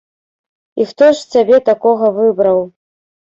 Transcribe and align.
І 0.81 0.85
хто 0.91 1.09
ж 1.19 1.27
цябе 1.35 1.59
такога 1.69 2.09
выбраў? 2.17 2.59